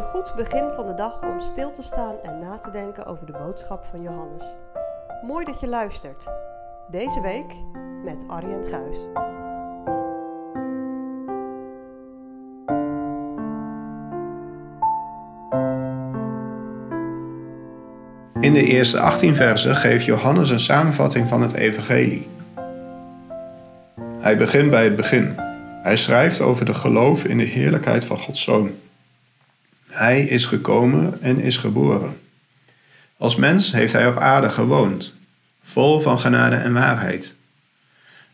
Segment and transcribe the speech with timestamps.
[0.00, 3.26] Een goed begin van de dag om stil te staan en na te denken over
[3.26, 4.56] de boodschap van Johannes.
[5.26, 6.28] Mooi dat je luistert.
[6.90, 7.54] Deze week
[8.04, 8.96] met Arjen Guis.
[18.40, 22.28] In de eerste 18 versen geeft Johannes een samenvatting van het evangelie.
[24.18, 25.34] Hij begint bij het begin.
[25.82, 28.70] Hij schrijft over de geloof in de heerlijkheid van Gods Zoon.
[29.90, 32.20] Hij is gekomen en is geboren.
[33.16, 35.14] Als mens heeft hij op aarde gewoond,
[35.62, 37.34] vol van genade en waarheid.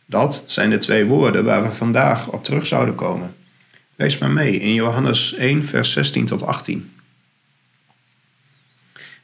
[0.07, 3.35] Dat zijn de twee woorden waar we vandaag op terug zouden komen.
[3.97, 6.93] Lees maar mee in Johannes 1, vers 16 tot 18.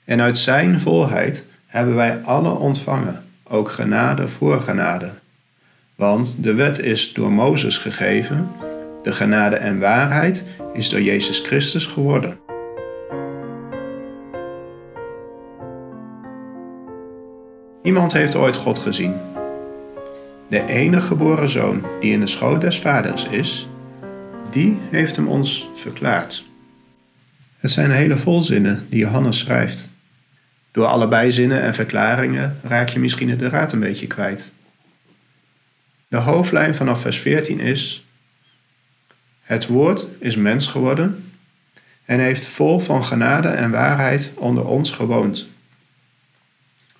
[0.05, 5.12] En uit zijn volheid hebben wij alle ontvangen, ook genade voor genade.
[5.94, 8.50] Want de wet is door Mozes gegeven,
[9.02, 12.39] de genade en waarheid is door Jezus Christus geworden.
[17.83, 19.14] Niemand heeft ooit God gezien.
[20.48, 23.69] De enige geboren zoon die in de schoot des vaders is,
[24.50, 26.44] die heeft hem ons verklaard.
[27.59, 29.91] Het zijn hele volzinnen die Johannes schrijft.
[30.72, 34.53] Door allebei zinnen en verklaringen raak je misschien de raad een beetje kwijt.
[36.09, 38.06] De hoofdlijn vanaf vers 14 is:
[39.42, 41.32] Het woord is mens geworden
[42.04, 45.46] en heeft vol van genade en waarheid onder ons gewoond.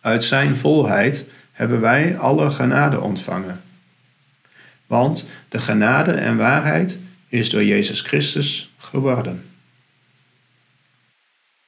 [0.01, 3.63] Uit zijn volheid hebben wij alle genade ontvangen.
[4.87, 6.99] Want de genade en waarheid
[7.29, 9.45] is door Jezus Christus geworden.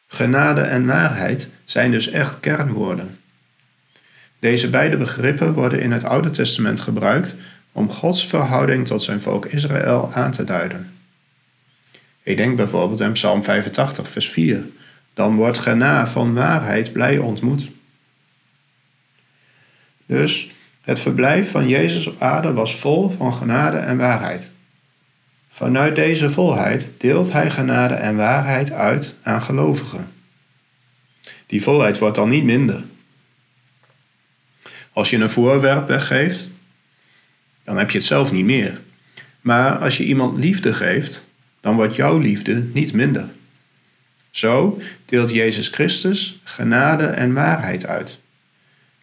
[0.06, 3.18] Genade en waarheid zijn dus echt kernwoorden.
[4.38, 7.34] Deze beide begrippen worden in het Oude Testament gebruikt
[7.74, 10.92] om Gods verhouding tot zijn volk Israël aan te duiden.
[12.22, 14.64] Ik denk bijvoorbeeld aan Psalm 85, vers 4.
[15.14, 17.68] Dan wordt gena van waarheid blij ontmoet.
[20.06, 24.50] Dus het verblijf van Jezus op aarde was vol van genade en waarheid.
[25.50, 30.12] Vanuit deze volheid deelt hij genade en waarheid uit aan gelovigen.
[31.46, 32.82] Die volheid wordt dan niet minder.
[34.92, 36.48] Als je een voorwerp weggeeft,
[37.64, 38.80] dan heb je het zelf niet meer.
[39.40, 41.24] Maar als je iemand liefde geeft,
[41.60, 43.28] dan wordt jouw liefde niet minder.
[44.30, 48.18] Zo deelt Jezus Christus genade en waarheid uit.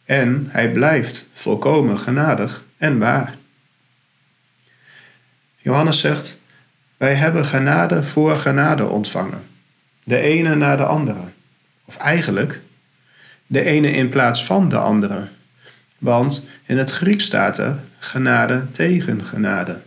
[0.06, 3.36] En hij blijft volkomen genadig en waar.
[5.58, 6.40] Johannes zegt:
[6.98, 9.44] Wij hebben genade voor genade ontvangen,
[10.04, 11.24] de ene na de andere.
[11.86, 12.60] Of eigenlijk,
[13.48, 15.30] de ene in plaats van de andere.
[16.02, 19.82] Want in het Grieks staat er genade tegen genade.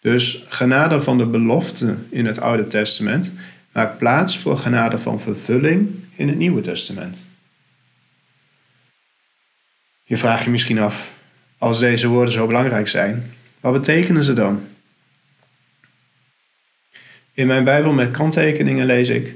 [0.00, 3.32] Dus genade van de belofte in het Oude Testament
[3.72, 7.26] maakt plaats voor genade van vervulling in het Nieuwe Testament.
[10.04, 11.12] Je vraagt je misschien af,
[11.58, 14.68] als deze woorden zo belangrijk zijn, wat betekenen ze dan?
[17.32, 19.34] In mijn Bijbel met kanttekeningen lees ik: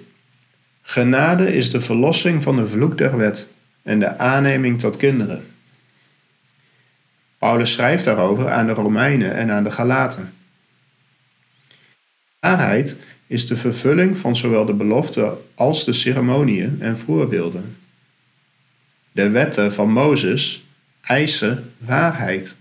[0.83, 3.49] Genade is de verlossing van de vloek der wet
[3.85, 5.47] en de aanneming tot kinderen.
[7.39, 10.33] Paulus schrijft daarover aan de Romeinen en aan de Galaten.
[12.41, 12.97] Waarheid
[13.27, 17.77] is de vervulling van zowel de belofte als de ceremonieën en voorbeelden.
[19.13, 20.65] De wetten van Mozes
[21.01, 22.57] eisen waarheid.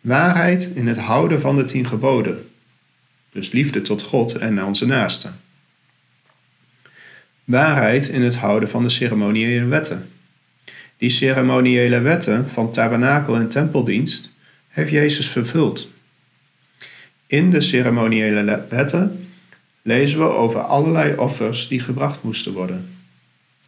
[0.00, 2.50] Waarheid in het houden van de tien geboden,
[3.30, 5.40] dus liefde tot God en naar onze naasten.
[7.44, 10.08] Waarheid in het houden van de ceremoniële wetten.
[10.96, 14.32] Die ceremoniële wetten van tabernakel en tempeldienst
[14.68, 15.90] heeft Jezus vervuld.
[17.26, 19.28] In de ceremoniële wetten
[19.82, 22.88] lezen we over allerlei offers die gebracht moesten worden.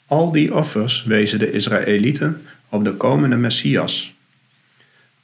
[0.07, 4.15] Al die offers wezen de Israëlieten op de komende Messias.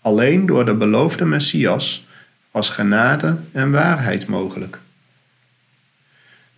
[0.00, 2.06] Alleen door de beloofde Messias
[2.50, 4.81] was genade en waarheid mogelijk.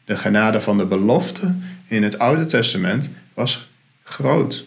[0.05, 1.55] De genade van de belofte
[1.87, 3.71] in het Oude Testament was
[4.03, 4.67] groot.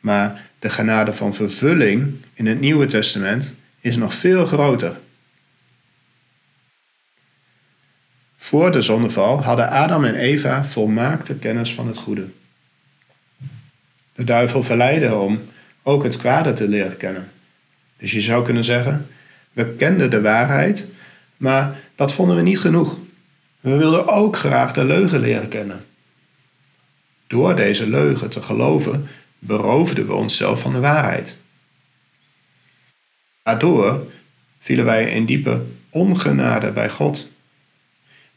[0.00, 4.96] Maar de genade van vervulling in het Nieuwe Testament is nog veel groter.
[8.36, 12.26] Voor de zonneval hadden Adam en Eva volmaakte kennis van het goede.
[14.14, 15.40] De duivel verleidde om
[15.82, 17.32] ook het kwade te leren kennen.
[17.96, 19.06] Dus je zou kunnen zeggen:
[19.52, 20.86] we kenden de waarheid,
[21.36, 22.96] maar dat vonden we niet genoeg.
[23.62, 25.86] We wilden ook graag de leugen leren kennen.
[27.26, 31.36] Door deze leugen te geloven, beroofden we onszelf van de waarheid.
[33.42, 34.12] Daardoor
[34.58, 37.30] vielen wij in diepe ongenade bij God.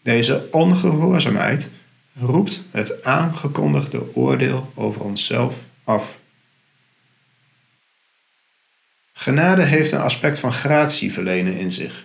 [0.02, 1.70] Deze ongehoorzaamheid
[2.14, 6.20] roept het aangekondigde oordeel over onszelf af.
[9.14, 12.05] Genade heeft een aspect van gratie verlenen in zich.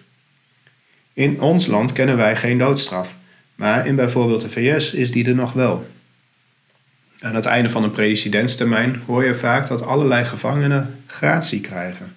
[1.13, 3.15] In ons land kennen wij geen doodstraf,
[3.55, 5.87] maar in bijvoorbeeld de VS is die er nog wel.
[7.21, 12.15] Aan het einde van een presidentstermijn hoor je vaak dat allerlei gevangenen gratie krijgen.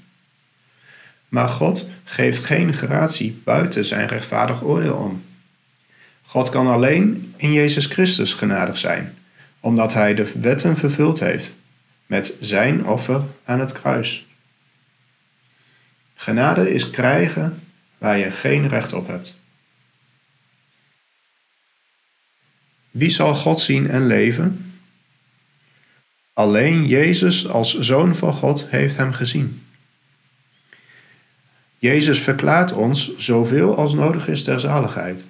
[1.28, 5.24] Maar God geeft geen gratie buiten zijn rechtvaardig oordeel om.
[6.22, 9.18] God kan alleen in Jezus Christus genadig zijn,
[9.60, 11.56] omdat Hij de wetten vervuld heeft
[12.06, 14.26] met Zijn offer aan het kruis.
[16.16, 17.63] Genade is krijgen
[18.04, 19.36] waar je geen recht op hebt.
[22.92, 24.74] Wie zal God zien en leven?
[26.34, 29.66] Alleen Jezus als zoon van God heeft hem gezien.
[31.78, 35.26] Jezus verklaart ons zoveel als nodig is ter zaligheid.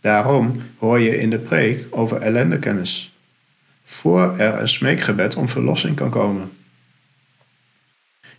[0.00, 3.12] Daarom hoor je in de preek over ellendekennis,
[3.84, 6.52] voor er een smeekgebed om verlossing kan komen.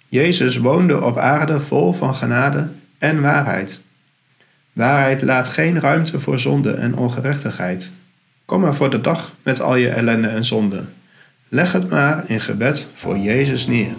[0.07, 2.69] Jezus woonde op aarde vol van genade
[3.03, 3.81] en waarheid.
[4.73, 7.91] Waarheid laat geen ruimte voor zonde en ongerechtigheid.
[8.45, 10.83] Kom maar voor de dag met al je ellende en zonde.
[11.47, 13.93] Leg het maar in gebed voor Jezus neer.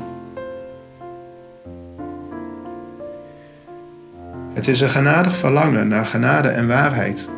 [4.55, 7.29] Het is een genadig verlangen naar genade en waarheid.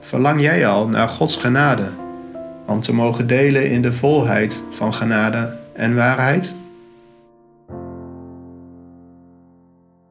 [0.00, 1.88] Verlang jij al naar Gods genade,
[2.66, 6.54] om te mogen delen in de volheid van genade en waarheid?